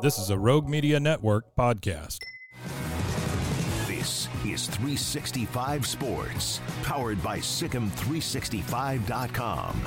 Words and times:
This 0.00 0.18
is 0.18 0.30
a 0.30 0.36
Rogue 0.36 0.68
Media 0.68 0.98
Network 0.98 1.44
podcast. 1.56 2.18
This 3.86 4.26
is 4.44 4.66
365 4.66 5.86
Sports, 5.86 6.60
powered 6.82 7.22
by 7.22 7.38
Sikkim365.com. 7.38 9.80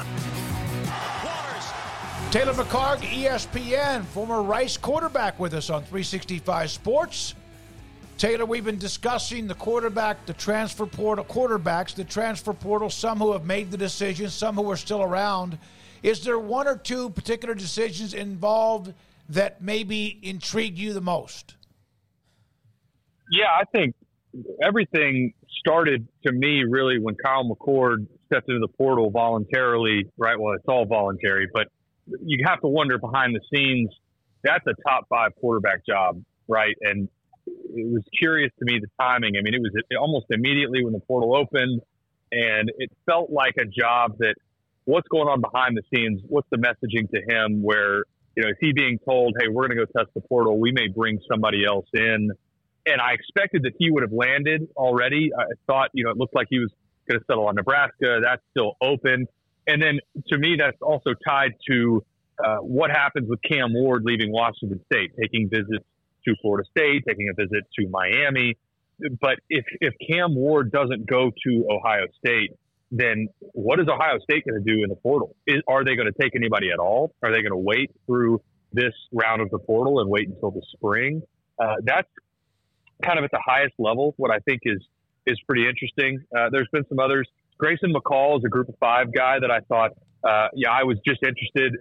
Taylor 2.31 2.53
McHargue, 2.53 3.01
ESPN, 3.01 4.05
former 4.05 4.41
Rice 4.41 4.77
quarterback 4.77 5.37
with 5.39 5.53
us 5.53 5.69
on 5.69 5.81
365 5.81 6.71
Sports. 6.71 7.35
Taylor, 8.17 8.45
we've 8.45 8.63
been 8.65 8.79
discussing 8.79 9.45
the 9.45 9.55
quarterback, 9.55 10.25
the 10.25 10.33
transfer 10.33 10.85
portal, 10.85 11.25
quarterbacks, 11.25 11.93
the 11.93 12.05
transfer 12.05 12.53
portal, 12.53 12.89
some 12.89 13.19
who 13.19 13.33
have 13.33 13.45
made 13.45 13.71
the 13.71 13.77
decision, 13.77 14.29
some 14.29 14.55
who 14.55 14.71
are 14.71 14.77
still 14.77 15.03
around. 15.03 15.57
Is 16.01 16.23
there 16.23 16.39
one 16.39 16.65
or 16.67 16.77
two 16.77 17.09
particular 17.09 17.53
decisions 17.53 18.13
involved 18.13 18.93
that 19.29 19.61
maybe 19.61 20.19
intrigued 20.21 20.77
you 20.77 20.93
the 20.93 21.01
most? 21.01 21.55
Yeah, 23.31 23.47
I 23.59 23.63
think 23.65 23.95
everything 24.61 25.33
started 25.59 26.07
to 26.25 26.31
me 26.31 26.63
really 26.67 26.99
when 26.99 27.15
Kyle 27.15 27.43
McCord 27.43 28.07
stepped 28.27 28.49
into 28.49 28.59
the 28.59 28.67
portal 28.67 29.09
voluntarily, 29.09 30.05
right? 30.17 30.39
Well, 30.39 30.53
it's 30.53 30.65
all 30.67 30.85
voluntary, 30.85 31.47
but 31.53 31.67
you 32.23 32.45
have 32.47 32.61
to 32.61 32.67
wonder 32.67 32.97
behind 32.97 33.35
the 33.35 33.41
scenes, 33.53 33.89
that's 34.43 34.65
a 34.67 34.73
top 34.87 35.07
five 35.09 35.31
quarterback 35.39 35.85
job, 35.85 36.21
right? 36.47 36.75
And 36.81 37.09
it 37.45 37.91
was 37.91 38.03
curious 38.17 38.51
to 38.59 38.65
me 38.65 38.79
the 38.79 38.87
timing. 38.99 39.35
I 39.37 39.41
mean, 39.41 39.53
it 39.53 39.61
was 39.61 39.71
almost 39.99 40.27
immediately 40.29 40.83
when 40.83 40.93
the 40.93 40.99
portal 40.99 41.35
opened, 41.35 41.81
and 42.31 42.71
it 42.77 42.91
felt 43.05 43.29
like 43.29 43.55
a 43.59 43.65
job 43.65 44.17
that 44.19 44.35
what's 44.85 45.07
going 45.09 45.27
on 45.27 45.41
behind 45.41 45.77
the 45.77 45.83
scenes, 45.93 46.21
what's 46.27 46.47
the 46.49 46.57
messaging 46.57 47.09
to 47.09 47.21
him 47.27 47.61
where 47.61 48.03
you 48.37 48.43
know, 48.43 48.49
is 48.49 48.55
he 48.61 48.71
being 48.71 48.99
told, 49.03 49.35
hey, 49.41 49.47
we're 49.47 49.67
going 49.67 49.79
to 49.79 49.85
go 49.85 49.99
test 49.99 50.13
the 50.13 50.21
portal? 50.21 50.59
We 50.59 50.71
may 50.71 50.87
bring 50.87 51.19
somebody 51.29 51.65
else 51.65 51.87
in. 51.91 52.29
And 52.85 53.01
I 53.01 53.13
expected 53.13 53.63
that 53.63 53.73
he 53.79 53.89
would 53.89 54.03
have 54.03 54.13
landed 54.13 54.69
already. 54.77 55.31
I 55.35 55.45
thought, 55.65 55.89
you 55.93 56.03
know, 56.03 56.11
it 56.11 56.17
looked 56.17 56.35
like 56.35 56.45
he 56.47 56.59
was 56.59 56.71
going 57.09 57.19
to 57.19 57.25
settle 57.25 57.47
on 57.47 57.55
Nebraska. 57.55 58.19
That's 58.23 58.43
still 58.51 58.77
open. 58.79 59.25
And 59.65 59.81
then 59.81 59.99
to 60.27 60.37
me, 60.37 60.55
that's 60.57 60.77
also 60.83 61.15
tied 61.27 61.53
to 61.71 62.05
uh, 62.37 62.57
what 62.57 62.91
happens 62.91 63.27
with 63.27 63.39
Cam 63.41 63.73
Ward 63.73 64.03
leaving 64.05 64.31
Washington 64.31 64.79
State, 64.85 65.13
taking 65.19 65.49
visits 65.49 65.83
to 66.27 66.35
Florida 66.39 66.69
State, 66.69 67.05
taking 67.07 67.29
a 67.29 67.33
visit 67.33 67.63
to 67.79 67.89
Miami. 67.89 68.55
But 69.19 69.39
if, 69.49 69.65
if 69.81 69.95
Cam 70.07 70.35
Ward 70.35 70.71
doesn't 70.71 71.07
go 71.07 71.31
to 71.31 71.67
Ohio 71.71 72.05
State, 72.23 72.51
then 72.91 73.27
what 73.39 73.79
is 73.79 73.87
Ohio 73.87 74.19
State 74.19 74.45
going 74.45 74.63
to 74.63 74.73
do 74.73 74.83
in 74.83 74.89
the 74.89 74.95
portal? 74.95 75.35
Is, 75.45 75.61
are 75.67 75.83
they 75.83 75.95
going 75.95 76.11
to 76.11 76.21
take 76.21 76.35
anybody 76.35 76.71
at 76.71 76.79
all? 76.79 77.13
Are 77.23 77.31
they 77.31 77.41
going 77.41 77.51
to 77.51 77.57
wait 77.57 77.91
through 78.05 78.41
this 78.71 78.93
round 79.11 79.41
of 79.41 79.49
the 79.49 79.59
portal 79.59 79.99
and 79.99 80.09
wait 80.09 80.29
until 80.29 80.51
the 80.51 80.61
spring? 80.73 81.21
Uh, 81.59 81.75
that's 81.83 82.07
kind 83.03 83.19
of 83.19 83.25
at 83.25 83.31
the 83.31 83.41
highest 83.45 83.73
level. 83.77 84.13
What 84.17 84.31
I 84.31 84.39
think 84.39 84.61
is 84.63 84.79
is 85.25 85.39
pretty 85.45 85.67
interesting. 85.67 86.23
Uh, 86.35 86.49
there's 86.51 86.69
been 86.71 86.85
some 86.87 86.99
others. 86.99 87.27
Grayson 87.57 87.93
McCall 87.93 88.37
is 88.37 88.43
a 88.45 88.49
Group 88.49 88.69
of 88.69 88.75
Five 88.79 89.13
guy 89.13 89.39
that 89.39 89.51
I 89.51 89.59
thought, 89.61 89.91
uh, 90.23 90.47
yeah, 90.55 90.71
I 90.71 90.83
was 90.83 90.97
just 91.05 91.21
interested. 91.21 91.75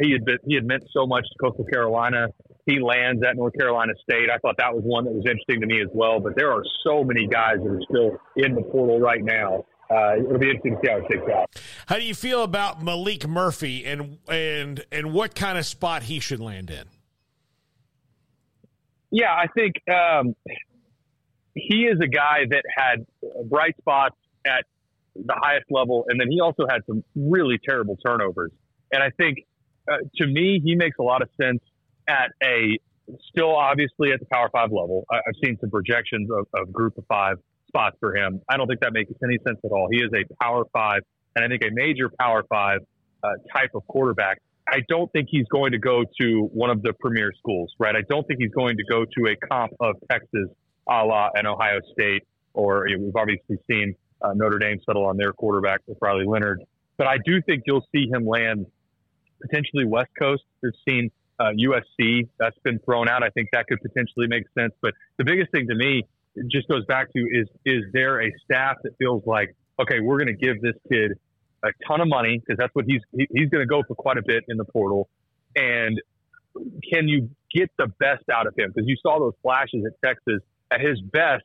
He 0.00 0.12
had 0.12 0.24
been, 0.24 0.38
he 0.46 0.54
had 0.54 0.64
meant 0.64 0.84
so 0.92 1.06
much 1.06 1.24
to 1.24 1.38
Coastal 1.38 1.64
Carolina. 1.66 2.28
He 2.66 2.80
lands 2.80 3.22
at 3.28 3.36
North 3.36 3.52
Carolina 3.58 3.92
State. 4.02 4.30
I 4.30 4.38
thought 4.38 4.56
that 4.58 4.74
was 4.74 4.82
one 4.84 5.04
that 5.04 5.12
was 5.12 5.24
interesting 5.26 5.60
to 5.60 5.66
me 5.66 5.82
as 5.82 5.88
well. 5.92 6.20
But 6.20 6.34
there 6.36 6.50
are 6.52 6.62
so 6.84 7.04
many 7.04 7.26
guys 7.26 7.56
that 7.62 7.68
are 7.68 7.82
still 7.90 8.18
in 8.36 8.54
the 8.54 8.62
portal 8.62 9.00
right 9.00 9.22
now 9.22 9.64
uh, 9.90 10.16
it'll 10.18 10.38
be 10.38 10.50
interesting 10.50 10.74
to 10.74 10.80
see 10.82 10.90
how 10.90 10.98
it 10.98 11.04
shakes 11.10 11.30
out. 11.32 11.62
How 11.86 11.96
do 11.96 12.02
you 12.02 12.14
feel 12.14 12.42
about 12.42 12.80
Maalik 12.80 13.26
Murphy 13.26 13.84
and 13.84 14.18
and 14.28 14.84
and 14.92 15.12
what 15.12 15.34
kind 15.34 15.58
of 15.58 15.64
spot 15.64 16.04
he 16.04 16.20
should 16.20 16.40
land 16.40 16.70
in? 16.70 16.84
Yeah, 19.10 19.32
I 19.32 19.46
think 19.54 19.76
um, 19.88 20.34
he 21.54 21.84
is 21.84 21.98
a 22.02 22.06
guy 22.06 22.44
that 22.50 22.62
had 22.76 23.06
bright 23.48 23.76
spots 23.78 24.16
at 24.46 24.64
the 25.14 25.34
highest 25.34 25.66
level, 25.70 26.04
and 26.08 26.20
then 26.20 26.30
he 26.30 26.40
also 26.40 26.66
had 26.68 26.82
some 26.86 27.02
really 27.16 27.58
terrible 27.66 27.96
turnovers. 28.04 28.52
And 28.92 29.02
I 29.02 29.10
think, 29.10 29.38
uh, 29.90 29.96
to 30.16 30.26
me, 30.26 30.60
he 30.62 30.74
makes 30.74 30.98
a 30.98 31.02
lot 31.02 31.22
of 31.22 31.28
sense 31.40 31.60
at 32.06 32.30
a 32.42 32.78
still 33.30 33.56
obviously 33.56 34.12
at 34.12 34.20
the 34.20 34.26
Power 34.30 34.50
Five 34.52 34.70
level. 34.70 35.06
I, 35.10 35.16
have 35.16 35.34
seen 35.42 35.56
some 35.60 35.70
projections 35.70 36.28
of, 36.30 36.46
of 36.54 36.72
Group 36.72 36.98
of 36.98 37.06
Five 37.06 37.38
spots 37.68 37.96
for 38.00 38.16
him. 38.16 38.40
I 38.48 38.56
don't 38.56 38.66
think 38.66 38.80
that 38.80 38.92
makes 38.92 39.12
any 39.22 39.38
sense 39.46 39.58
at 39.64 39.70
all. 39.70 39.88
He 39.90 39.98
is 39.98 40.10
a 40.12 40.24
power 40.42 40.64
five, 40.72 41.02
and 41.36 41.44
I 41.44 41.48
think 41.48 41.62
a 41.62 41.72
major 41.72 42.10
power 42.18 42.44
five 42.48 42.80
uh, 43.22 43.28
type 43.54 43.70
of 43.74 43.86
quarterback. 43.86 44.38
I 44.70 44.80
don't 44.88 45.10
think 45.12 45.28
he's 45.30 45.46
going 45.50 45.72
to 45.72 45.78
go 45.78 46.04
to 46.20 46.48
one 46.52 46.70
of 46.70 46.82
the 46.82 46.92
premier 47.00 47.32
schools, 47.38 47.72
right? 47.78 47.94
I 47.96 48.02
don't 48.08 48.26
think 48.26 48.40
he's 48.40 48.50
going 48.50 48.76
to 48.76 48.84
go 48.84 49.04
to 49.04 49.32
a 49.32 49.36
comp 49.46 49.72
of 49.80 49.94
Texas, 50.10 50.48
a 50.88 51.04
la 51.04 51.30
an 51.34 51.46
Ohio 51.46 51.80
State, 51.92 52.24
or 52.52 52.86
we've 52.86 53.16
obviously 53.16 53.56
seen 53.70 53.94
uh, 54.20 54.32
Notre 54.34 54.58
Dame 54.58 54.78
settle 54.84 55.06
on 55.06 55.16
their 55.16 55.32
quarterback 55.32 55.80
with 55.86 55.96
Riley 56.02 56.26
Leonard. 56.26 56.62
But 56.96 57.06
I 57.06 57.16
do 57.24 57.40
think 57.42 57.62
you'll 57.66 57.86
see 57.94 58.08
him 58.12 58.26
land 58.26 58.66
potentially 59.40 59.84
West 59.86 60.10
Coast. 60.18 60.42
We've 60.62 60.72
seen 60.86 61.10
uh, 61.38 61.50
USC 61.56 62.28
that's 62.38 62.58
been 62.64 62.80
thrown 62.80 63.08
out. 63.08 63.22
I 63.22 63.30
think 63.30 63.48
that 63.52 63.66
could 63.68 63.80
potentially 63.80 64.26
make 64.26 64.44
sense. 64.58 64.72
But 64.82 64.94
the 65.16 65.24
biggest 65.24 65.52
thing 65.52 65.68
to 65.68 65.74
me 65.74 66.04
it 66.38 66.50
just 66.50 66.68
goes 66.68 66.84
back 66.86 67.12
to 67.12 67.20
is 67.20 67.48
is 67.64 67.84
there 67.92 68.22
a 68.22 68.30
staff 68.44 68.76
that 68.82 68.92
feels 68.98 69.22
like 69.26 69.54
okay, 69.80 70.00
we're 70.00 70.18
going 70.18 70.34
to 70.34 70.46
give 70.46 70.60
this 70.60 70.74
kid 70.90 71.12
a 71.64 71.68
ton 71.86 72.00
of 72.00 72.08
money 72.08 72.38
because 72.38 72.58
that's 72.58 72.74
what 72.74 72.84
he's 72.86 73.00
he, 73.12 73.26
he's 73.30 73.48
going 73.48 73.62
to 73.62 73.66
go 73.66 73.82
for 73.86 73.94
quite 73.94 74.18
a 74.18 74.22
bit 74.24 74.44
in 74.48 74.56
the 74.56 74.64
portal, 74.64 75.08
and 75.56 76.00
can 76.92 77.08
you 77.08 77.30
get 77.54 77.70
the 77.78 77.86
best 77.98 78.24
out 78.32 78.46
of 78.46 78.54
him? 78.56 78.72
Because 78.74 78.88
you 78.88 78.96
saw 79.02 79.18
those 79.18 79.34
flashes 79.42 79.84
at 79.86 79.92
Texas. 80.04 80.42
At 80.70 80.80
his 80.80 81.00
best, 81.00 81.44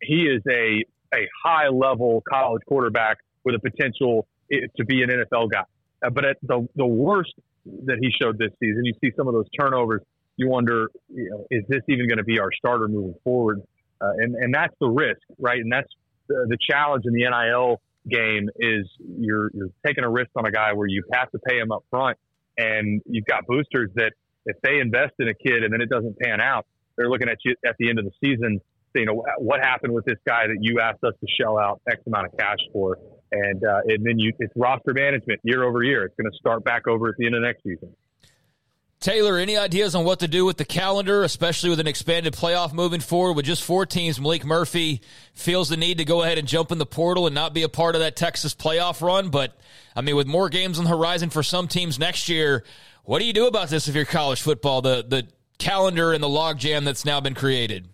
he 0.00 0.22
is 0.22 0.42
a 0.48 0.84
a 1.14 1.28
high 1.44 1.68
level 1.68 2.22
college 2.28 2.62
quarterback 2.66 3.18
with 3.44 3.54
a 3.54 3.58
potential 3.58 4.26
to 4.50 4.84
be 4.84 5.02
an 5.02 5.10
NFL 5.10 5.50
guy. 5.50 5.64
Uh, 6.04 6.10
but 6.10 6.24
at 6.24 6.36
the 6.42 6.66
the 6.76 6.86
worst 6.86 7.34
that 7.86 7.98
he 8.00 8.10
showed 8.10 8.38
this 8.38 8.50
season, 8.60 8.84
you 8.84 8.94
see 9.02 9.10
some 9.16 9.28
of 9.28 9.34
those 9.34 9.48
turnovers. 9.58 10.02
You 10.36 10.48
wonder, 10.48 10.88
you 11.08 11.28
know, 11.30 11.46
is 11.50 11.64
this 11.68 11.82
even 11.88 12.08
going 12.08 12.18
to 12.18 12.24
be 12.24 12.40
our 12.40 12.50
starter 12.52 12.88
moving 12.88 13.14
forward? 13.22 13.62
Uh, 14.02 14.10
and, 14.18 14.34
and 14.34 14.54
that's 14.54 14.74
the 14.80 14.88
risk, 14.88 15.20
right? 15.38 15.60
And 15.60 15.72
that's 15.72 15.88
the, 16.28 16.46
the 16.48 16.58
challenge 16.68 17.04
in 17.06 17.12
the 17.12 17.28
NIL 17.28 17.80
game 18.10 18.48
is 18.56 18.88
you're, 18.98 19.50
you're 19.54 19.70
taking 19.86 20.02
a 20.02 20.10
risk 20.10 20.30
on 20.36 20.44
a 20.46 20.50
guy 20.50 20.72
where 20.72 20.88
you 20.88 21.04
have 21.12 21.30
to 21.30 21.38
pay 21.38 21.58
him 21.58 21.70
up 21.70 21.84
front. 21.90 22.18
And 22.58 23.00
you've 23.06 23.26
got 23.26 23.46
boosters 23.46 23.90
that 23.94 24.12
if 24.44 24.56
they 24.62 24.80
invest 24.80 25.12
in 25.20 25.28
a 25.28 25.34
kid 25.34 25.62
and 25.62 25.72
then 25.72 25.80
it 25.80 25.88
doesn't 25.88 26.18
pan 26.18 26.40
out, 26.40 26.66
they're 26.96 27.08
looking 27.08 27.28
at 27.28 27.38
you 27.44 27.54
at 27.64 27.76
the 27.78 27.88
end 27.88 27.98
of 27.98 28.04
the 28.04 28.10
season, 28.22 28.60
you 28.94 29.06
know, 29.06 29.24
what 29.38 29.60
happened 29.60 29.94
with 29.94 30.04
this 30.04 30.18
guy 30.26 30.46
that 30.46 30.58
you 30.60 30.80
asked 30.80 31.02
us 31.04 31.14
to 31.20 31.26
shell 31.40 31.58
out 31.58 31.80
X 31.90 32.02
amount 32.06 32.26
of 32.26 32.38
cash 32.38 32.58
for? 32.72 32.98
And, 33.30 33.64
uh, 33.64 33.80
and 33.86 34.04
then 34.04 34.18
you, 34.18 34.32
it's 34.38 34.52
roster 34.56 34.92
management 34.92 35.40
year 35.44 35.64
over 35.64 35.82
year. 35.82 36.04
It's 36.04 36.14
going 36.20 36.30
to 36.30 36.36
start 36.36 36.64
back 36.64 36.86
over 36.86 37.08
at 37.08 37.14
the 37.16 37.26
end 37.26 37.34
of 37.34 37.42
next 37.42 37.62
season. 37.62 37.94
Taylor, 39.02 39.36
any 39.36 39.56
ideas 39.56 39.94
on 39.94 40.04
what 40.04 40.20
to 40.20 40.28
do 40.28 40.46
with 40.46 40.56
the 40.56 40.64
calendar, 40.64 41.24
especially 41.24 41.68
with 41.68 41.80
an 41.80 41.86
expanded 41.86 42.32
playoff 42.32 42.72
moving 42.72 43.00
forward? 43.00 43.34
With 43.34 43.44
just 43.44 43.62
four 43.62 43.84
teams, 43.84 44.18
Maalik 44.18 44.44
Murphy 44.44 45.02
feels 45.34 45.68
the 45.68 45.76
need 45.76 45.98
to 45.98 46.04
go 46.04 46.22
ahead 46.22 46.38
and 46.38 46.48
jump 46.48 46.72
in 46.72 46.78
the 46.78 46.86
portal 46.86 47.26
and 47.26 47.34
not 47.34 47.52
be 47.52 47.64
a 47.64 47.68
part 47.68 47.96
of 47.96 48.00
that 48.00 48.16
Texas 48.16 48.54
playoff 48.54 49.02
run. 49.02 49.28
But, 49.28 49.58
I 49.94 50.00
mean, 50.00 50.16
with 50.16 50.26
more 50.26 50.48
games 50.48 50.78
on 50.78 50.84
the 50.84 50.90
horizon 50.90 51.30
for 51.30 51.42
some 51.42 51.68
teams 51.68 51.98
next 51.98 52.28
year, 52.28 52.64
What 53.04 53.18
do 53.18 53.24
you 53.24 53.32
do 53.32 53.46
about 53.46 53.68
this 53.68 53.88
if 53.88 53.94
you're 53.94 54.04
college 54.04 54.40
football? 54.40 54.80
The 54.80 55.04
the 55.06 55.26
calendar 55.58 56.12
and 56.12 56.22
the 56.22 56.28
logjam 56.28 56.84
that's 56.84 57.04
now 57.04 57.20
been 57.20 57.34
created. 57.34 57.88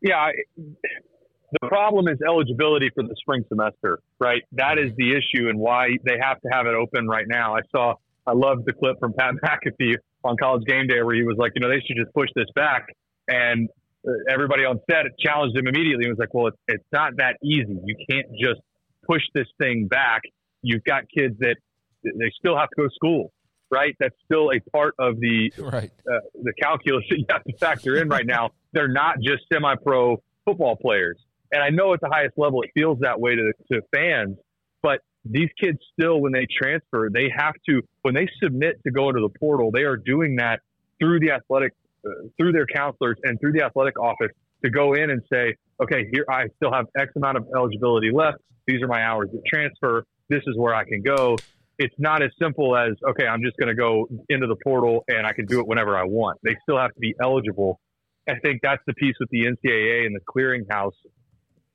Yeah, 0.00 0.30
the 0.56 1.68
problem 1.68 2.08
is 2.08 2.18
eligibility 2.26 2.90
for 2.94 3.02
the 3.02 3.14
spring 3.18 3.44
semester, 3.48 4.00
right? 4.18 4.42
That 4.52 4.78
is 4.78 4.92
the 4.96 5.12
issue 5.12 5.48
and 5.48 5.58
why 5.58 5.88
they 6.04 6.18
have 6.20 6.40
to 6.42 6.48
have 6.52 6.66
it 6.66 6.74
open 6.74 7.08
right 7.08 7.26
now. 7.26 7.56
I 7.56 7.60
saw, 7.70 7.94
I 8.26 8.32
loved 8.32 8.66
the 8.66 8.72
clip 8.72 8.96
from 9.00 9.12
Pat 9.12 9.34
McAfee 9.44 9.96
on 10.24 10.36
College 10.36 10.64
Game 10.66 10.86
Day 10.86 11.02
where 11.02 11.14
he 11.14 11.22
was 11.22 11.36
like, 11.38 11.52
you 11.54 11.60
know, 11.60 11.68
they 11.68 11.80
should 11.86 11.96
just 11.96 12.12
push 12.14 12.28
this 12.34 12.46
back. 12.54 12.86
And 13.28 13.68
uh, 14.06 14.12
everybody 14.30 14.64
on 14.64 14.80
set 14.90 15.04
challenged 15.18 15.56
him 15.56 15.66
immediately 15.66 16.04
and 16.04 16.12
was 16.12 16.18
like, 16.18 16.32
well, 16.34 16.48
it's, 16.48 16.56
it's 16.68 16.84
not 16.92 17.16
that 17.18 17.36
easy. 17.42 17.76
You 17.84 17.96
can't 18.10 18.26
just 18.40 18.60
push 19.06 19.22
this 19.34 19.46
thing 19.58 19.86
back. 19.86 20.22
You've 20.62 20.84
got 20.84 21.04
kids 21.14 21.36
that 21.40 21.56
they 22.02 22.30
still 22.38 22.56
have 22.56 22.68
to 22.70 22.74
go 22.76 22.82
to 22.84 22.94
school, 22.94 23.32
right? 23.70 23.94
That's 24.00 24.14
still 24.24 24.50
a 24.50 24.60
part 24.70 24.94
of 24.98 25.20
the 25.20 25.52
right 25.58 25.90
uh, 26.10 26.20
the 26.42 26.52
calculus 26.60 27.04
that 27.10 27.18
you 27.18 27.26
have 27.30 27.44
to 27.44 27.56
factor 27.58 27.96
in 27.96 28.08
right 28.08 28.26
now. 28.26 28.50
They're 28.72 28.88
not 28.88 29.16
just 29.22 29.44
semi-pro 29.52 30.22
football 30.44 30.76
players, 30.76 31.18
and 31.52 31.62
I 31.62 31.70
know 31.70 31.92
at 31.94 32.00
the 32.00 32.08
highest 32.10 32.34
level 32.36 32.62
it 32.62 32.70
feels 32.74 32.98
that 33.00 33.20
way 33.20 33.34
to 33.36 33.52
to 33.72 33.80
fans, 33.94 34.36
but 34.82 35.00
these 35.24 35.48
kids 35.60 35.78
still, 35.98 36.20
when 36.20 36.32
they 36.32 36.46
transfer, 36.60 37.08
they 37.12 37.30
have 37.36 37.54
to 37.68 37.82
when 38.02 38.14
they 38.14 38.28
submit 38.42 38.76
to 38.84 38.90
go 38.90 39.08
into 39.08 39.20
the 39.20 39.38
portal, 39.38 39.70
they 39.72 39.82
are 39.82 39.96
doing 39.96 40.36
that 40.36 40.60
through 41.00 41.20
the 41.20 41.30
athletic, 41.32 41.72
uh, 42.06 42.10
through 42.38 42.52
their 42.52 42.66
counselors 42.66 43.16
and 43.24 43.40
through 43.40 43.52
the 43.52 43.64
athletic 43.64 43.98
office 43.98 44.30
to 44.62 44.70
go 44.70 44.94
in 44.94 45.10
and 45.10 45.22
say, 45.32 45.54
okay, 45.82 46.06
here 46.12 46.24
I 46.30 46.44
still 46.56 46.72
have 46.72 46.86
X 46.98 47.12
amount 47.16 47.38
of 47.38 47.46
eligibility 47.54 48.10
left. 48.12 48.38
These 48.66 48.82
are 48.82 48.88
my 48.88 49.02
hours 49.02 49.30
of 49.34 49.40
transfer. 49.44 50.04
This 50.28 50.42
is 50.46 50.56
where 50.56 50.74
I 50.74 50.84
can 50.84 51.02
go 51.02 51.36
it's 51.78 51.94
not 51.98 52.22
as 52.22 52.30
simple 52.40 52.76
as 52.76 52.92
okay, 53.10 53.26
I'm 53.26 53.42
just 53.42 53.56
going 53.56 53.68
to 53.68 53.74
go 53.74 54.08
into 54.28 54.46
the 54.46 54.56
portal 54.62 55.04
and 55.08 55.26
I 55.26 55.32
can 55.32 55.46
do 55.46 55.60
it 55.60 55.66
whenever 55.66 55.96
I 55.96 56.04
want. 56.04 56.38
They 56.42 56.56
still 56.62 56.78
have 56.78 56.92
to 56.94 57.00
be 57.00 57.14
eligible. 57.20 57.80
I 58.28 58.34
think 58.42 58.60
that's 58.62 58.82
the 58.86 58.94
piece 58.94 59.14
with 59.20 59.28
the 59.30 59.46
NCAA 59.46 60.06
and 60.06 60.16
the 60.16 60.20
clearinghouse. 60.20 60.92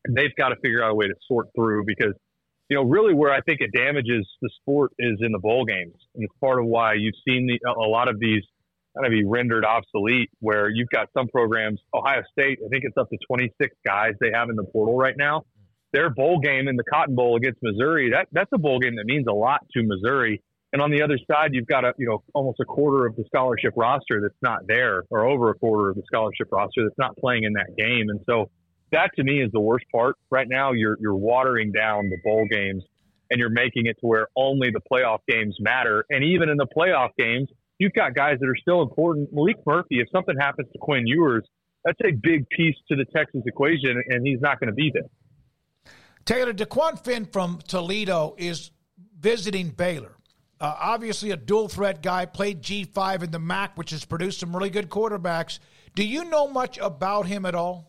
They've 0.09 0.35
got 0.37 0.49
to 0.49 0.55
figure 0.63 0.83
out 0.83 0.91
a 0.91 0.95
way 0.95 1.07
to 1.07 1.15
sort 1.27 1.47
through 1.55 1.83
because 1.85 2.13
you 2.69 2.77
know 2.77 2.83
really 2.83 3.13
where 3.13 3.31
I 3.31 3.41
think 3.41 3.61
it 3.61 3.71
damages 3.73 4.27
the 4.41 4.49
sport 4.61 4.91
is 4.99 5.17
in 5.21 5.31
the 5.31 5.39
bowl 5.39 5.65
games, 5.65 5.95
and 6.15 6.23
it's 6.23 6.33
part 6.39 6.59
of 6.59 6.65
why 6.65 6.93
you've 6.93 7.15
seen 7.27 7.47
the, 7.47 7.59
a 7.69 7.87
lot 7.87 8.09
of 8.09 8.19
these 8.19 8.43
kind 8.95 9.05
of 9.05 9.11
be 9.11 9.25
rendered 9.25 9.65
obsolete. 9.65 10.29
Where 10.39 10.69
you've 10.69 10.89
got 10.89 11.09
some 11.17 11.27
programs, 11.27 11.79
Ohio 11.93 12.23
State, 12.31 12.59
I 12.65 12.69
think 12.69 12.83
it's 12.85 12.97
up 12.97 13.09
to 13.09 13.17
26 13.27 13.75
guys 13.85 14.13
they 14.19 14.31
have 14.33 14.49
in 14.49 14.55
the 14.55 14.65
portal 14.65 14.97
right 14.97 15.15
now 15.17 15.43
their 15.91 16.09
bowl 16.09 16.39
game 16.39 16.67
in 16.67 16.75
the 16.75 16.83
Cotton 16.83 17.15
Bowl 17.15 17.35
against 17.35 17.59
Missouri, 17.63 18.11
that 18.11 18.27
that's 18.31 18.49
a 18.53 18.57
bowl 18.57 18.79
game 18.79 18.95
that 18.97 19.05
means 19.05 19.25
a 19.27 19.33
lot 19.33 19.65
to 19.73 19.83
Missouri. 19.83 20.41
And 20.71 20.81
on 20.83 20.91
the 20.91 21.01
other 21.01 21.17
side, 21.29 21.51
you've 21.53 21.67
got 21.67 21.83
a 21.83 21.93
you 21.97 22.07
know 22.07 22.23
almost 22.33 22.59
a 22.59 22.65
quarter 22.65 23.07
of 23.07 23.15
the 23.15 23.23
scholarship 23.25 23.73
roster 23.75 24.21
that's 24.21 24.41
not 24.41 24.67
there, 24.67 25.03
or 25.09 25.25
over 25.25 25.49
a 25.49 25.55
quarter 25.55 25.89
of 25.89 25.95
the 25.95 26.03
scholarship 26.05 26.49
roster 26.51 26.83
that's 26.83 26.97
not 26.97 27.17
playing 27.17 27.43
in 27.43 27.53
that 27.53 27.75
game. 27.75 28.09
And 28.09 28.19
so 28.29 28.51
that 28.91 29.11
to 29.15 29.23
me 29.23 29.41
is 29.41 29.51
the 29.51 29.59
worst 29.59 29.85
part 29.93 30.15
right 30.29 30.47
now. 30.47 30.71
You're 30.71 30.97
you're 30.99 31.15
watering 31.15 31.71
down 31.71 32.09
the 32.09 32.17
bowl 32.23 32.47
games, 32.49 32.83
and 33.29 33.39
you're 33.39 33.49
making 33.49 33.85
it 33.85 33.97
to 34.01 34.07
where 34.07 34.27
only 34.35 34.71
the 34.71 34.81
playoff 34.91 35.19
games 35.27 35.55
matter. 35.59 36.05
And 36.09 36.23
even 36.23 36.49
in 36.49 36.57
the 36.57 36.67
playoff 36.67 37.09
games, 37.17 37.49
you've 37.77 37.93
got 37.93 38.15
guys 38.15 38.37
that 38.39 38.47
are 38.47 38.57
still 38.61 38.81
important. 38.81 39.33
Maalik 39.33 39.65
Murphy, 39.65 39.99
if 39.99 40.07
something 40.11 40.35
happens 40.39 40.67
to 40.73 40.79
Quinn 40.79 41.05
Ewers, 41.05 41.47
that's 41.85 41.99
a 42.05 42.11
big 42.11 42.47
piece 42.49 42.75
to 42.89 42.95
the 42.95 43.05
Texas 43.15 43.41
equation, 43.45 44.01
and 44.07 44.25
he's 44.25 44.41
not 44.41 44.59
going 44.59 44.69
to 44.69 44.73
be 44.73 44.91
there. 44.93 45.09
Taylor 46.25 46.53
DeQuan 46.53 47.03
Finn 47.03 47.25
from 47.25 47.59
Toledo 47.67 48.35
is 48.37 48.71
visiting 49.19 49.69
Baylor. 49.69 50.15
Uh, 50.61 50.75
obviously, 50.77 51.31
a 51.31 51.37
dual 51.37 51.69
threat 51.69 52.03
guy, 52.03 52.25
played 52.25 52.61
G5 52.61 53.23
in 53.23 53.31
the 53.31 53.39
MAC, 53.39 53.77
which 53.77 53.91
has 53.91 54.03
produced 54.03 54.41
some 54.41 54.53
really 54.53 54.69
good 54.69 54.89
quarterbacks. 54.89 55.59
Do 55.95 56.05
you 56.05 56.25
know 56.25 56.47
much 56.47 56.77
about 56.77 57.27
him 57.27 57.45
at 57.45 57.55
all? 57.55 57.88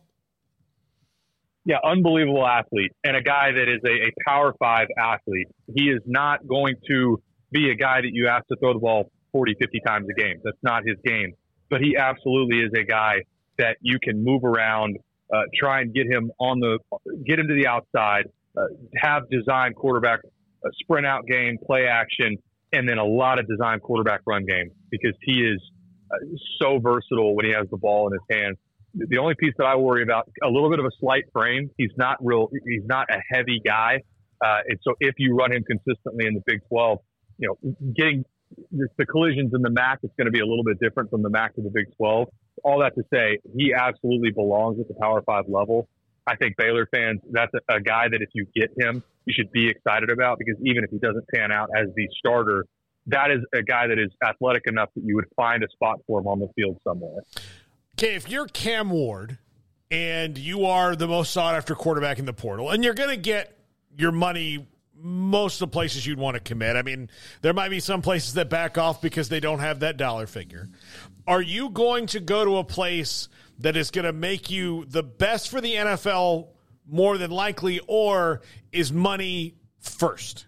Yeah, 1.65 1.77
unbelievable 1.85 2.47
athlete 2.47 2.93
and 3.05 3.17
a 3.17 3.23
guy 3.23 3.53
that 3.53 3.69
is 3.69 3.81
a, 3.85 4.09
a 4.09 4.11
power 4.27 4.55
five 4.59 4.89
athlete. 4.99 5.49
He 5.75 5.85
is 5.85 6.01
not 6.07 6.47
going 6.47 6.75
to 6.89 7.23
be 7.53 7.71
a 7.71 7.75
guy 7.75 8.01
that 8.01 8.11
you 8.13 8.29
have 8.29 8.47
to 8.47 8.57
throw 8.57 8.73
the 8.73 8.79
ball 8.79 9.11
40, 9.33 9.55
50 9.61 9.81
times 9.87 10.07
a 10.11 10.21
game. 10.21 10.37
That's 10.43 10.57
not 10.63 10.83
his 10.87 10.97
game. 11.05 11.35
But 11.69 11.81
he 11.83 11.97
absolutely 11.97 12.61
is 12.61 12.71
a 12.77 12.85
guy 12.85 13.23
that 13.59 13.77
you 13.81 13.99
can 14.03 14.25
move 14.25 14.43
around 14.45 14.97
uh, 15.33 15.43
try 15.55 15.81
and 15.81 15.95
get 15.95 16.07
him 16.07 16.31
on 16.41 16.59
the 16.59 16.79
get 17.25 17.39
him 17.39 17.47
to 17.49 17.55
the 17.55 17.67
outside, 17.67 18.25
uh, 18.57 18.63
have 18.97 19.31
design 19.31 19.75
quarterback 19.75 20.21
uh, 20.65 20.69
sprint 20.81 21.07
out 21.07 21.27
game, 21.27 21.57
play 21.65 21.87
action, 21.87 22.37
and 22.73 22.89
then 22.89 22.99
a 22.99 23.05
lot 23.05 23.39
of 23.39 23.47
design 23.47 23.79
quarterback 23.81 24.21
run 24.27 24.45
game 24.45 24.71
because 24.91 25.15
he 25.23 25.43
is 25.43 25.61
uh, 26.11 26.17
so 26.61 26.79
versatile 26.79 27.37
when 27.37 27.45
he 27.45 27.53
has 27.53 27.67
the 27.71 27.77
ball 27.77 28.09
in 28.09 28.13
his 28.15 28.43
hands. 28.43 28.57
The 28.95 29.19
only 29.19 29.35
piece 29.39 29.55
that 29.59 29.67
I 29.67 29.77
worry 29.77 30.03
about 30.03 30.29
a 30.43 30.49
little 30.49 30.71
bit 30.71 30.79
of 30.79 30.85
a 30.85 30.91
slight 30.99 31.25
frame. 31.33 31.71
He's 31.77 31.93
not 31.97 32.17
real. 32.21 32.49
He's 32.67 32.85
not 32.85 33.07
a 33.11 33.21
heavy 33.33 33.61
guy, 33.65 34.03
uh, 34.45 34.59
and 34.67 34.79
so 34.83 34.95
if 35.01 35.15
you 35.19 35.37
run 35.37 35.53
him 35.53 35.65
consistently 35.65 36.27
in 36.27 36.35
the 36.35 36.43
Big 36.47 36.61
12, 36.69 36.99
you 37.39 37.49
know, 37.49 37.75
getting 37.97 38.25
the 38.73 39.07
collisions 39.07 39.53
in 39.55 39.63
the 39.63 39.71
MAC 39.71 40.01
is 40.03 40.11
going 40.19 40.27
to 40.27 40.33
be 40.33 40.41
a 40.41 40.47
little 40.47 40.65
bit 40.65 40.81
different 40.81 41.09
from 41.09 41.23
the 41.23 41.31
MAC 41.31 41.55
to 41.55 41.63
the 41.63 41.71
Big 41.71 41.87
12 41.97 42.29
all 42.65 42.81
that 42.81 42.95
to 42.95 43.03
say, 43.13 43.39
he 43.57 43.73
absolutely 43.75 44.31
belongs 44.31 44.81
at 44.81 44.89
the 44.89 44.95
Power 44.95 45.23
Five 45.23 45.45
level. 45.49 45.89
I 46.27 46.37
think 46.37 46.57
Baylor 46.57 46.87
fans, 46.93 47.21
that's 47.31 47.53
a, 47.55 47.77
a, 47.77 47.81
guy 47.81 48.09
that 48.09 48.21
if 48.21 48.29
you 48.35 48.47
get 48.55 48.71
him, 48.79 49.03
you 49.25 49.35
should 49.37 49.51
be 49.51 49.69
excited 49.69 50.11
about 50.11 50.39
because 50.39 50.61
even 50.65 50.85
if 50.85 50.91
he 50.91 50.99
doesn't 50.99 51.25
pan 51.35 51.51
out 51.51 51.69
as 51.77 51.89
the 51.97 52.07
starter, 52.19 52.67
that 53.07 53.31
is 53.31 53.41
a 53.55 53.63
guy 53.63 53.87
that 53.87 53.99
is 53.99 54.11
athletic 54.25 54.65
enough 54.67 54.91
that 54.95 55.03
you 55.05 55.17
would 55.17 55.27
find 55.35 55.65
a 55.65 55.69
spot 55.71 55.99
for 56.07 56.21
him 56.21 56.27
on 56.27 56.39
the 56.39 56.49
field 56.55 56.79
somewhere. 56.85 57.23
Okay, 58.03 58.15
if 58.15 58.31
you're 58.31 58.47
Cam 58.47 58.89
Ward 58.89 59.37
and 59.91 60.39
you 60.39 60.65
are 60.65 60.97
the 60.97 61.07
most 61.07 61.35
sought 61.35 61.55
after 61.55 61.75
quarterback 61.75 62.19
in 62.19 62.25
the 62.25 62.33
portal, 62.33 62.71
and 62.71 62.83
you're 62.83 62.95
going 62.95 63.11
to 63.11 63.17
get 63.19 63.55
your 63.95 64.11
money 64.11 64.67
most 64.97 65.57
of 65.61 65.69
the 65.69 65.75
places 65.75 66.07
you'd 66.07 66.19
want 66.19 66.35
to 66.35 66.41
commit. 66.41 66.77
I 66.77 66.83
mean, 66.83 67.11
there 67.43 67.53
might 67.53 67.69
be 67.69 67.79
some 67.79 68.01
places 68.01 68.33
that 68.35 68.49
back 68.49 68.79
off 68.79 69.03
because 69.03 69.29
they 69.29 69.39
don't 69.39 69.59
have 69.59 69.81
that 69.81 69.99
dollar 69.99 70.27
figure. 70.27 70.71
Are 71.27 71.43
you 71.43 71.69
going 71.69 72.07
to 72.07 72.21
go 72.21 72.43
to 72.43 72.57
a 72.57 72.65
place 72.65 73.29
that 73.59 73.77
is 73.77 73.91
going 73.91 74.07
to 74.07 74.15
make 74.15 74.49
you 74.49 74.87
the 74.87 75.03
best 75.03 75.51
for 75.51 75.61
the 75.61 75.75
NFL 75.75 76.49
more 76.89 77.19
than 77.19 77.31
likely, 77.31 77.83
or 77.87 78.41
is 78.73 78.91
money 78.91 79.57
first? 79.79 80.47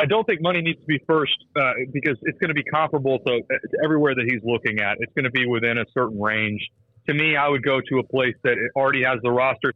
I 0.00 0.06
don't 0.06 0.24
think 0.24 0.40
money 0.40 0.62
needs 0.62 0.80
to 0.80 0.86
be 0.86 0.98
first 1.06 1.36
uh, 1.56 1.72
because 1.92 2.16
it's 2.22 2.38
going 2.38 2.48
to 2.48 2.54
be 2.54 2.62
comparable 2.62 3.18
to, 3.18 3.40
to 3.42 3.78
everywhere 3.84 4.14
that 4.14 4.24
he's 4.26 4.40
looking 4.42 4.80
at. 4.80 4.96
It's 5.00 5.12
going 5.12 5.26
to 5.26 5.30
be 5.30 5.46
within 5.46 5.76
a 5.76 5.84
certain 5.92 6.18
range. 6.18 6.66
To 7.08 7.14
me, 7.14 7.36
I 7.36 7.48
would 7.48 7.62
go 7.62 7.80
to 7.80 7.98
a 7.98 8.02
place 8.02 8.34
that 8.44 8.56
already 8.74 9.04
has 9.04 9.18
the 9.22 9.30
roster 9.30 9.74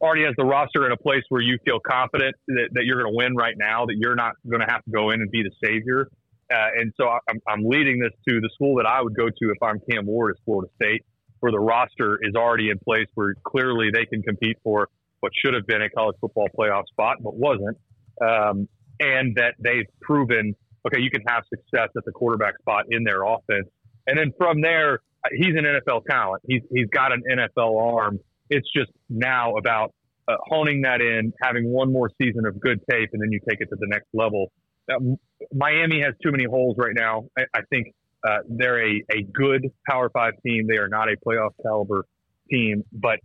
already 0.00 0.24
has 0.24 0.34
the 0.36 0.44
roster 0.44 0.84
in 0.84 0.92
a 0.92 0.96
place 0.96 1.22
where 1.30 1.40
you 1.40 1.58
feel 1.64 1.80
confident 1.80 2.34
that, 2.48 2.68
that 2.72 2.84
you're 2.84 3.00
going 3.00 3.10
to 3.10 3.16
win 3.16 3.34
right 3.34 3.54
now, 3.56 3.86
that 3.86 3.96
you're 3.96 4.14
not 4.14 4.34
going 4.46 4.60
to 4.60 4.70
have 4.70 4.84
to 4.84 4.90
go 4.90 5.10
in 5.10 5.20
and 5.20 5.30
be 5.30 5.42
the 5.42 5.50
savior. 5.64 6.08
Uh, 6.52 6.68
and 6.78 6.92
so 7.00 7.08
I'm, 7.08 7.40
I'm 7.48 7.64
leading 7.64 7.98
this 8.00 8.12
to 8.28 8.40
the 8.40 8.50
school 8.54 8.76
that 8.76 8.86
I 8.86 9.00
would 9.00 9.16
go 9.16 9.28
to 9.28 9.50
if 9.50 9.62
I'm 9.62 9.80
Cam 9.90 10.04
Ward 10.04 10.34
is 10.36 10.42
Florida 10.44 10.70
State, 10.76 11.04
where 11.40 11.52
the 11.52 11.60
roster 11.60 12.18
is 12.20 12.34
already 12.36 12.68
in 12.68 12.78
place 12.78 13.06
where 13.14 13.34
clearly 13.44 13.90
they 13.92 14.04
can 14.04 14.22
compete 14.22 14.58
for 14.62 14.88
what 15.20 15.32
should 15.34 15.54
have 15.54 15.66
been 15.66 15.80
a 15.80 15.88
college 15.88 16.16
football 16.20 16.48
playoff 16.58 16.86
spot, 16.88 17.16
but 17.22 17.34
wasn't. 17.34 17.78
Um, 18.20 18.68
and 19.00 19.36
that 19.36 19.54
they've 19.58 19.86
proven, 20.00 20.54
okay, 20.86 21.00
you 21.00 21.10
can 21.10 21.22
have 21.26 21.44
success 21.48 21.88
at 21.96 22.04
the 22.04 22.12
quarterback 22.12 22.58
spot 22.58 22.84
in 22.90 23.04
their 23.04 23.22
offense. 23.22 23.68
And 24.06 24.18
then 24.18 24.32
from 24.36 24.60
there, 24.60 25.00
he's 25.32 25.54
an 25.56 25.64
NFL 25.64 26.02
talent. 26.08 26.42
He's, 26.46 26.62
he's 26.70 26.88
got 26.88 27.12
an 27.12 27.22
NFL 27.30 27.94
arm 27.94 28.18
it's 28.50 28.68
just 28.74 28.90
now 29.08 29.56
about 29.56 29.94
uh, 30.28 30.36
honing 30.46 30.82
that 30.82 31.00
in, 31.00 31.32
having 31.42 31.70
one 31.70 31.92
more 31.92 32.10
season 32.20 32.46
of 32.46 32.58
good 32.60 32.80
tape, 32.90 33.10
and 33.12 33.22
then 33.22 33.30
you 33.30 33.40
take 33.48 33.60
it 33.60 33.68
to 33.70 33.76
the 33.78 33.86
next 33.86 34.08
level. 34.12 34.52
Uh, 34.90 35.16
Miami 35.52 36.00
has 36.00 36.14
too 36.22 36.30
many 36.30 36.44
holes 36.44 36.76
right 36.78 36.94
now. 36.94 37.24
I, 37.38 37.42
I 37.54 37.60
think 37.70 37.94
uh, 38.26 38.38
they're 38.48 38.86
a, 38.86 39.02
a 39.10 39.22
good 39.32 39.70
Power 39.88 40.10
Five 40.10 40.34
team. 40.46 40.66
They 40.66 40.78
are 40.78 40.88
not 40.88 41.08
a 41.08 41.16
playoff 41.26 41.50
caliber 41.62 42.06
team, 42.50 42.84
but 42.92 43.18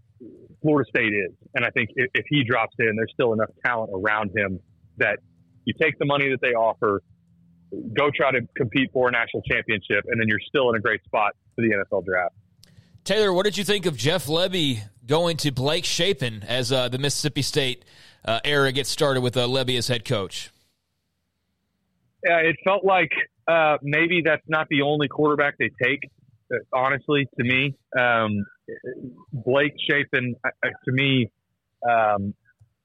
Florida 0.62 0.90
State 0.90 1.14
is. 1.14 1.34
And 1.56 1.66
I 1.66 1.70
think 1.70 1.90
if, 1.96 2.10
if 2.14 2.26
he 2.30 2.44
drops 2.44 2.76
in, 2.80 2.96
there's 2.96 3.12
still 3.14 3.34
enough 3.34 3.50
talent 3.66 3.92
around 3.94 4.32
him 4.36 4.60
that 4.98 5.20
you 5.70 5.74
take 5.80 6.00
the 6.00 6.06
money 6.06 6.30
that 6.30 6.42
they 6.42 6.54
offer, 6.54 7.02
go 7.94 8.10
try 8.16 8.32
to 8.32 8.42
compete 8.58 8.90
for 8.92 9.08
a 9.08 9.12
national 9.12 9.44
championship, 9.44 10.04
and 10.08 10.20
then 10.20 10.28
you're 10.28 10.40
still 10.48 10.70
in 10.72 10.76
a 10.76 10.80
great 10.80 11.04
spot 11.04 11.34
for 11.56 11.62
the 11.62 11.70
NFL 11.70 12.06
draft. 12.06 12.34
Taylor, 13.04 13.32
what 13.32 13.44
did 13.44 13.58
you 13.58 13.64
think 13.64 13.86
of 13.86 13.96
Jeff 13.96 14.26
Lebby 14.26 14.82
going 15.06 15.38
to 15.38 15.52
Blake 15.52 15.86
Shapen 15.86 16.44
as 16.48 16.72
uh, 16.72 16.90
the 16.90 16.98
Mississippi 16.98 17.42
State 17.42 17.86
uh, 18.26 18.40
era 18.44 18.72
gets 18.72 18.90
started 18.90 19.22
with 19.22 19.38
uh, 19.38 19.48
Lebby 19.48 19.78
as 19.78 19.88
head 19.88 20.06
coach? 20.06 20.52
Yeah, 22.28 22.40
it 22.40 22.58
felt 22.64 22.84
like 22.84 23.12
uh, 23.48 23.78
maybe 23.82 24.22
that's 24.26 24.44
not 24.48 24.68
the 24.70 24.82
only 24.82 25.08
quarterback 25.08 25.56
they 25.58 25.70
take. 25.82 26.00
Uh, 26.52 26.58
honestly, 26.74 27.28
to 27.38 27.44
me, 27.44 27.76
um, 27.98 28.44
Blake 29.32 29.74
Shapen, 29.90 30.36
to 30.64 30.92
me, 30.92 31.32
um, 31.88 32.34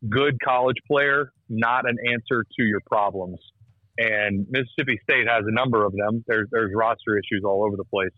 good 0.08 0.38
college 0.42 0.76
player, 0.87 1.32
not 1.49 1.88
an 1.88 1.96
answer 2.12 2.44
to 2.56 2.62
your 2.64 2.80
problems. 2.87 3.38
and 3.99 4.46
Mississippi 4.50 4.99
State 5.02 5.26
has 5.28 5.44
a 5.46 5.52
number 5.52 5.84
of 5.84 5.92
them. 5.92 6.25
There's 6.26 6.49
there's 6.50 6.73
roster 6.75 7.16
issues 7.16 7.42
all 7.44 7.64
over 7.64 7.76
the 7.76 7.84
place, 7.84 8.11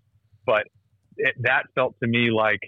but 0.47 0.65
it, 1.17 1.35
that 1.41 1.65
felt 1.75 1.95
to 2.03 2.09
me 2.09 2.31
like 2.31 2.61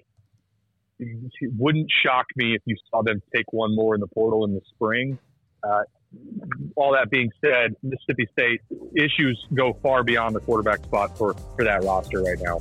it 0.99 1.53
wouldn't 1.57 1.91
shock 2.05 2.27
me 2.37 2.55
if 2.55 2.63
you 2.67 2.77
saw 2.91 3.03
them 3.03 3.23
take 3.35 3.53
one 3.53 3.75
more 3.75 3.95
in 3.95 4.01
the 4.01 4.09
portal 4.09 4.45
in 4.45 4.55
the 4.55 4.61
spring. 4.75 5.19
Uh, 5.63 5.83
all 6.77 6.93
that 6.93 7.11
being 7.11 7.31
said, 7.45 7.75
Mississippi 7.83 8.27
State 8.33 8.61
issues 8.97 9.47
go 9.55 9.79
far 9.83 10.03
beyond 10.03 10.35
the 10.35 10.41
quarterback 10.41 10.83
spot 10.85 11.17
for, 11.17 11.35
for 11.57 11.65
that 11.65 11.85
roster 11.85 12.23
right 12.23 12.39
now. 12.41 12.61